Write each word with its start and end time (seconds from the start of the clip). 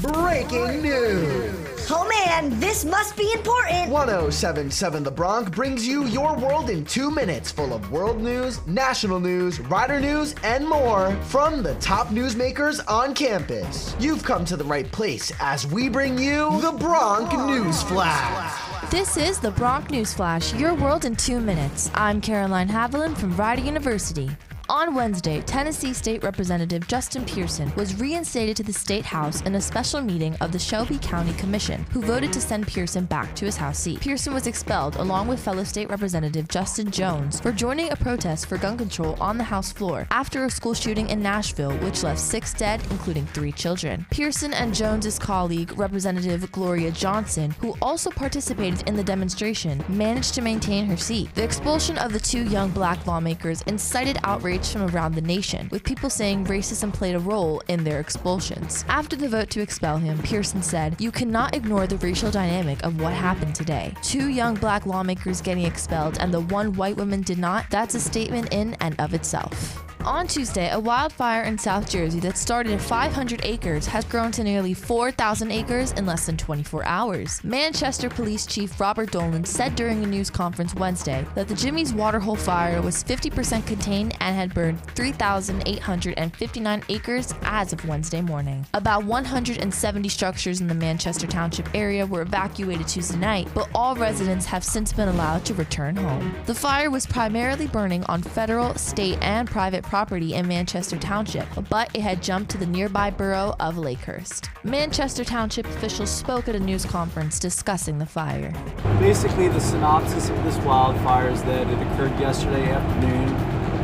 Breaking 0.00 0.82
news. 0.82 1.86
Oh 1.90 2.08
man, 2.08 2.58
this 2.58 2.84
must 2.84 3.16
be 3.16 3.30
important. 3.32 3.90
1077 3.90 5.02
The 5.04 5.10
Bronc 5.10 5.54
brings 5.54 5.86
you 5.86 6.06
your 6.06 6.36
world 6.36 6.70
in 6.70 6.84
two 6.84 7.10
minutes, 7.10 7.52
full 7.52 7.72
of 7.72 7.90
world 7.92 8.20
news, 8.20 8.64
national 8.66 9.20
news, 9.20 9.60
rider 9.60 10.00
news, 10.00 10.34
and 10.42 10.66
more 10.66 11.14
from 11.26 11.62
the 11.62 11.74
top 11.76 12.08
newsmakers 12.08 12.80
on 12.88 13.14
campus. 13.14 13.94
You've 14.00 14.24
come 14.24 14.44
to 14.46 14.56
the 14.56 14.64
right 14.64 14.90
place 14.90 15.30
as 15.40 15.66
we 15.66 15.88
bring 15.88 16.18
you 16.18 16.60
the 16.60 16.72
Bronc 16.72 17.32
News 17.46 17.82
Flash. 17.82 18.90
This 18.90 19.16
is 19.16 19.38
the 19.38 19.50
Bronc 19.52 19.90
News 19.90 20.14
Flash, 20.14 20.54
your 20.54 20.74
world 20.74 21.04
in 21.04 21.14
two 21.16 21.40
minutes. 21.40 21.90
I'm 21.94 22.20
Caroline 22.20 22.68
Haviland 22.68 23.16
from 23.16 23.36
Rider 23.36 23.62
University. 23.62 24.30
On 24.72 24.94
Wednesday, 24.94 25.42
Tennessee 25.42 25.92
State 25.92 26.24
Representative 26.24 26.88
Justin 26.88 27.26
Pearson 27.26 27.70
was 27.76 28.00
reinstated 28.00 28.56
to 28.56 28.62
the 28.62 28.72
State 28.72 29.04
House 29.04 29.42
in 29.42 29.56
a 29.56 29.60
special 29.60 30.00
meeting 30.00 30.34
of 30.36 30.50
the 30.50 30.58
Shelby 30.58 30.98
County 31.02 31.34
Commission, 31.34 31.84
who 31.90 32.00
voted 32.00 32.32
to 32.32 32.40
send 32.40 32.66
Pearson 32.66 33.04
back 33.04 33.36
to 33.36 33.44
his 33.44 33.54
House 33.58 33.78
seat. 33.78 34.00
Pearson 34.00 34.32
was 34.32 34.46
expelled 34.46 34.96
along 34.96 35.28
with 35.28 35.38
fellow 35.38 35.62
State 35.62 35.90
Representative 35.90 36.48
Justin 36.48 36.90
Jones 36.90 37.38
for 37.38 37.52
joining 37.52 37.92
a 37.92 37.96
protest 37.96 38.46
for 38.46 38.56
gun 38.56 38.78
control 38.78 39.14
on 39.20 39.36
the 39.36 39.44
House 39.44 39.70
floor 39.70 40.06
after 40.10 40.46
a 40.46 40.50
school 40.50 40.72
shooting 40.72 41.10
in 41.10 41.20
Nashville, 41.20 41.76
which 41.80 42.02
left 42.02 42.20
six 42.20 42.54
dead, 42.54 42.80
including 42.90 43.26
three 43.26 43.52
children. 43.52 44.06
Pearson 44.10 44.54
and 44.54 44.74
Jones's 44.74 45.18
colleague, 45.18 45.78
Representative 45.78 46.50
Gloria 46.50 46.92
Johnson, 46.92 47.50
who 47.60 47.76
also 47.82 48.08
participated 48.10 48.88
in 48.88 48.96
the 48.96 49.04
demonstration, 49.04 49.84
managed 49.90 50.32
to 50.32 50.40
maintain 50.40 50.86
her 50.86 50.96
seat. 50.96 51.28
The 51.34 51.44
expulsion 51.44 51.98
of 51.98 52.14
the 52.14 52.20
two 52.20 52.44
young 52.44 52.70
black 52.70 53.06
lawmakers 53.06 53.60
incited 53.66 54.16
outrage 54.24 54.61
from 54.70 54.82
around 54.94 55.14
the 55.14 55.22
nation, 55.22 55.68
with 55.70 55.82
people 55.82 56.10
saying 56.10 56.44
racism 56.44 56.92
played 56.92 57.14
a 57.14 57.18
role 57.18 57.62
in 57.68 57.84
their 57.84 57.98
expulsions. 57.98 58.84
After 58.88 59.16
the 59.16 59.28
vote 59.28 59.50
to 59.50 59.60
expel 59.60 59.96
him, 59.96 60.18
Pearson 60.18 60.62
said, 60.62 61.00
You 61.00 61.10
cannot 61.10 61.56
ignore 61.56 61.86
the 61.86 61.96
racial 61.98 62.30
dynamic 62.30 62.82
of 62.84 63.00
what 63.00 63.12
happened 63.12 63.54
today. 63.54 63.94
Two 64.02 64.28
young 64.28 64.54
black 64.54 64.86
lawmakers 64.86 65.40
getting 65.40 65.64
expelled 65.64 66.18
and 66.20 66.32
the 66.32 66.40
one 66.40 66.74
white 66.74 66.96
woman 66.96 67.22
did 67.22 67.38
not, 67.38 67.66
that's 67.70 67.94
a 67.94 68.00
statement 68.00 68.52
in 68.52 68.74
and 68.80 68.94
of 69.00 69.14
itself. 69.14 69.82
On 70.04 70.26
Tuesday, 70.26 70.68
a 70.72 70.80
wildfire 70.80 71.44
in 71.44 71.56
South 71.56 71.88
Jersey 71.88 72.18
that 72.20 72.36
started 72.36 72.72
at 72.72 72.80
500 72.80 73.42
acres 73.44 73.86
has 73.86 74.04
grown 74.04 74.32
to 74.32 74.42
nearly 74.42 74.74
4,000 74.74 75.52
acres 75.52 75.92
in 75.92 76.06
less 76.06 76.26
than 76.26 76.36
24 76.36 76.84
hours. 76.84 77.42
Manchester 77.44 78.08
Police 78.08 78.44
Chief 78.44 78.80
Robert 78.80 79.12
Dolan 79.12 79.44
said 79.44 79.76
during 79.76 80.02
a 80.02 80.06
news 80.06 80.28
conference 80.28 80.74
Wednesday 80.74 81.24
that 81.36 81.46
the 81.46 81.54
Jimmy's 81.54 81.94
Waterhole 81.94 82.34
fire 82.34 82.82
was 82.82 83.04
50% 83.04 83.64
contained 83.64 84.16
and 84.18 84.34
had 84.34 84.52
burned 84.52 84.84
3,859 84.86 86.82
acres 86.88 87.32
as 87.42 87.72
of 87.72 87.86
Wednesday 87.86 88.20
morning. 88.20 88.66
About 88.74 89.04
170 89.04 90.08
structures 90.08 90.60
in 90.60 90.66
the 90.66 90.74
Manchester 90.74 91.28
Township 91.28 91.72
area 91.76 92.04
were 92.04 92.22
evacuated 92.22 92.88
Tuesday 92.88 93.18
night, 93.18 93.46
but 93.54 93.68
all 93.72 93.94
residents 93.94 94.46
have 94.46 94.64
since 94.64 94.92
been 94.92 95.08
allowed 95.08 95.44
to 95.44 95.54
return 95.54 95.94
home. 95.94 96.34
The 96.46 96.54
fire 96.56 96.90
was 96.90 97.06
primarily 97.06 97.68
burning 97.68 98.02
on 98.04 98.20
federal, 98.20 98.74
state, 98.74 99.18
and 99.22 99.48
private 99.48 99.84
property 99.92 100.32
in 100.32 100.48
Manchester 100.48 100.96
Township, 100.96 101.46
but 101.68 101.94
it 101.94 102.00
had 102.00 102.22
jumped 102.22 102.50
to 102.50 102.56
the 102.56 102.64
nearby 102.64 103.10
borough 103.10 103.54
of 103.60 103.74
Lakehurst. 103.74 104.48
Manchester 104.64 105.22
Township 105.22 105.66
officials 105.66 106.08
spoke 106.08 106.48
at 106.48 106.54
a 106.54 106.58
news 106.58 106.86
conference 106.86 107.38
discussing 107.38 107.98
the 107.98 108.06
fire. 108.06 108.54
Basically, 108.98 109.48
the 109.48 109.60
synopsis 109.60 110.30
of 110.30 110.44
this 110.44 110.56
wildfire 110.64 111.28
is 111.28 111.42
that 111.42 111.66
it 111.66 111.74
occurred 111.74 112.18
yesterday 112.18 112.70
afternoon 112.70 113.28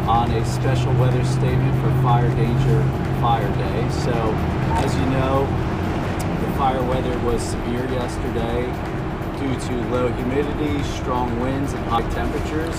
on 0.09 0.31
a 0.31 0.43
special 0.47 0.95
weather 0.95 1.23
statement 1.27 1.75
for 1.83 1.91
Fire 2.03 2.35
Danger 2.37 2.83
Fire 3.21 3.55
Day. 3.59 3.91
So, 3.91 4.15
as 4.81 4.95
you 4.95 5.05
know, 5.11 5.45
the 6.41 6.57
fire 6.57 6.83
weather 6.85 7.19
was 7.19 7.43
severe 7.43 7.85
yesterday 7.93 8.98
due 9.39 9.55
to 9.61 9.89
low 9.91 10.09
humidity, 10.09 10.83
strong 10.83 11.41
winds, 11.41 11.73
and 11.73 11.85
high 11.87 12.09
temperatures. 12.11 12.75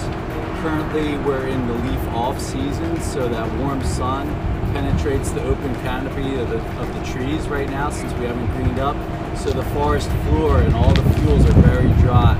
Currently, 0.62 1.18
we're 1.20 1.48
in 1.48 1.66
the 1.68 1.74
leaf 1.74 2.08
off 2.10 2.40
season, 2.40 3.00
so 3.00 3.30
that 3.30 3.50
warm 3.60 3.84
sun 3.84 4.28
penetrates 4.74 5.32
the 5.32 5.42
open 5.44 5.74
canopy 5.76 6.36
of 6.36 6.50
the, 6.50 6.58
of 6.80 6.94
the 6.94 7.06
trees 7.06 7.48
right 7.48 7.70
now 7.70 7.90
since 7.90 8.12
we 8.14 8.26
haven't 8.26 8.48
greened 8.58 8.80
up. 8.80 8.98
So 9.38 9.52
the 9.52 9.64
forest 9.72 10.10
floor 10.28 10.60
and 10.60 10.76
all 10.76 10.94
the 10.94 11.14
fuels 11.14 11.46
are 11.46 11.62
very 11.62 11.90
dry. 12.02 12.36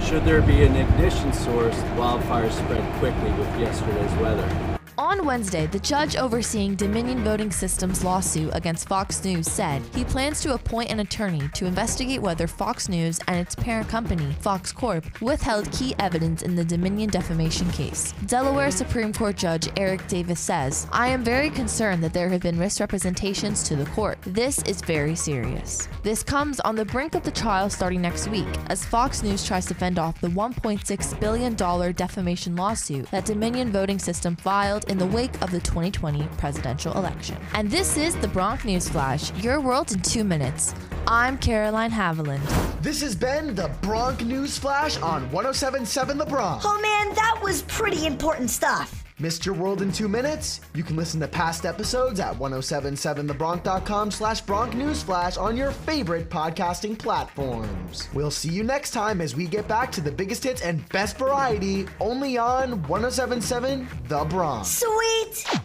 Should 0.00 0.24
there 0.24 0.42
be 0.42 0.62
an 0.62 0.76
ignition 0.76 1.32
source, 1.32 1.76
wildfires 1.96 2.52
spread 2.52 2.84
quickly 3.00 3.32
with 3.32 3.58
yesterday's 3.58 4.14
weather. 4.20 4.73
On 4.96 5.26
Wednesday, 5.26 5.66
the 5.66 5.80
judge 5.80 6.14
overseeing 6.14 6.76
Dominion 6.76 7.24
Voting 7.24 7.50
Systems' 7.50 8.04
lawsuit 8.04 8.50
against 8.54 8.86
Fox 8.86 9.24
News 9.24 9.50
said 9.50 9.82
he 9.92 10.04
plans 10.04 10.40
to 10.42 10.54
appoint 10.54 10.88
an 10.88 11.00
attorney 11.00 11.42
to 11.54 11.66
investigate 11.66 12.22
whether 12.22 12.46
Fox 12.46 12.88
News 12.88 13.18
and 13.26 13.36
its 13.36 13.56
parent 13.56 13.88
company, 13.88 14.36
Fox 14.38 14.70
Corp, 14.70 15.20
withheld 15.20 15.70
key 15.72 15.96
evidence 15.98 16.42
in 16.42 16.54
the 16.54 16.64
Dominion 16.64 17.10
defamation 17.10 17.68
case. 17.70 18.12
Delaware 18.26 18.70
Supreme 18.70 19.12
Court 19.12 19.36
Judge 19.36 19.68
Eric 19.76 20.06
Davis 20.06 20.38
says, 20.38 20.86
I 20.92 21.08
am 21.08 21.24
very 21.24 21.50
concerned 21.50 22.04
that 22.04 22.12
there 22.12 22.28
have 22.28 22.42
been 22.42 22.58
misrepresentations 22.58 23.64
to 23.64 23.74
the 23.74 23.86
court. 23.86 24.18
This 24.22 24.62
is 24.62 24.80
very 24.80 25.16
serious. 25.16 25.88
This 26.04 26.22
comes 26.22 26.60
on 26.60 26.76
the 26.76 26.84
brink 26.84 27.16
of 27.16 27.24
the 27.24 27.32
trial 27.32 27.68
starting 27.68 28.00
next 28.00 28.28
week 28.28 28.46
as 28.68 28.84
Fox 28.84 29.24
News 29.24 29.44
tries 29.44 29.66
to 29.66 29.74
fend 29.74 29.98
off 29.98 30.20
the 30.20 30.28
$1.6 30.28 31.20
billion 31.20 31.54
defamation 31.94 32.54
lawsuit 32.54 33.10
that 33.10 33.24
Dominion 33.24 33.72
Voting 33.72 33.98
System 33.98 34.36
filed 34.36 34.83
in 34.88 34.98
the 34.98 35.06
wake 35.06 35.40
of 35.42 35.50
the 35.50 35.60
2020 35.60 36.26
presidential 36.38 36.92
election. 36.96 37.36
And 37.54 37.70
this 37.70 37.96
is 37.96 38.16
the 38.16 38.28
Bronc 38.28 38.64
News 38.64 38.88
Flash, 38.88 39.32
your 39.42 39.60
world 39.60 39.92
in 39.92 40.00
two 40.00 40.24
minutes. 40.24 40.74
I'm 41.06 41.38
Caroline 41.38 41.90
Haviland. 41.90 42.42
This 42.82 43.00
has 43.02 43.14
been 43.14 43.54
the 43.54 43.70
Bronc 43.82 44.24
News 44.24 44.58
Flash 44.58 44.96
on 44.98 45.30
1077 45.30 46.18
The 46.18 46.26
Bronc. 46.26 46.62
Oh 46.64 46.80
man, 46.80 47.14
that 47.14 47.40
was 47.42 47.62
pretty 47.62 48.06
important 48.06 48.50
stuff. 48.50 49.03
Missed 49.20 49.46
your 49.46 49.54
world 49.54 49.80
in 49.80 49.92
two 49.92 50.08
minutes? 50.08 50.60
You 50.74 50.82
can 50.82 50.96
listen 50.96 51.20
to 51.20 51.28
past 51.28 51.64
episodes 51.64 52.18
at 52.18 52.34
1077thebronc.com 52.34 54.10
slash 54.10 54.40
Bronc 54.40 54.72
Newsflash 54.74 55.40
on 55.40 55.56
your 55.56 55.70
favorite 55.70 56.28
podcasting 56.28 56.98
platforms. 56.98 58.08
We'll 58.12 58.32
see 58.32 58.50
you 58.50 58.64
next 58.64 58.90
time 58.90 59.20
as 59.20 59.36
we 59.36 59.46
get 59.46 59.68
back 59.68 59.92
to 59.92 60.00
the 60.00 60.10
biggest 60.10 60.42
hits 60.42 60.62
and 60.62 60.88
best 60.88 61.16
variety 61.16 61.86
only 62.00 62.38
on 62.38 62.82
1077 62.88 63.88
The 64.08 64.24
Bronc. 64.24 64.66
Sweet. 64.66 65.60